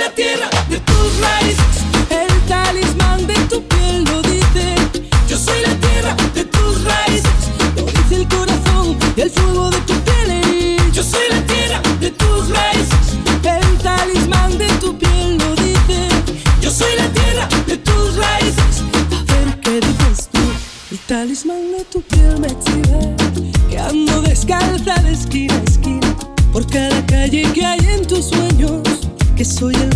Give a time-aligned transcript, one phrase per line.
[0.00, 4.74] la tierra de tus raíces, el talismán de tu piel lo dice.
[5.28, 7.30] Yo soy la tierra de tus raíces,
[7.76, 10.92] lo dice el corazón y el fuego de tu piel.
[10.94, 16.08] Yo soy la tierra de tus raíces, el talismán de tu piel lo dice.
[16.62, 18.82] Yo soy la tierra de tus raíces.
[19.12, 20.40] A ver qué dices tú,
[20.92, 23.16] el talismán de tu piel me exhibe,
[23.68, 26.16] que ando descalza de esquina a esquina
[26.54, 28.80] por cada calle que hay en tus sueños.
[29.36, 29.89] Que soy el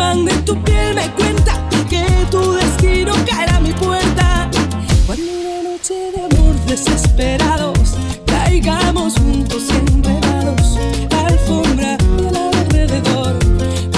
[0.00, 1.52] De tu piel me cuenta
[1.88, 4.50] que tu destino caerá a mi puerta.
[5.06, 10.78] Cuando una noche de amor desesperados caigamos juntos enredados,
[11.10, 13.36] la alfombra y alrededor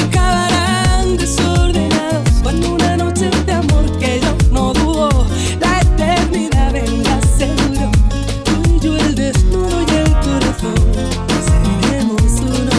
[0.06, 2.28] acabarán desordenados.
[2.42, 5.26] Cuando una noche de amor que yo no dudo,
[5.60, 7.90] la eternidad vendrá seguro.
[8.44, 10.74] Tú y yo el desnudo y el corazón
[11.46, 12.72] seremos uno.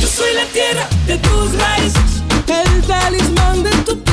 [0.00, 2.03] Yo soy la tierra de tus raíces,
[2.86, 4.03] talismán de tu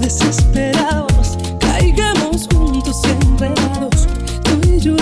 [0.00, 4.06] desesperados caigamos juntos enredados.
[4.42, 4.96] Tú y yo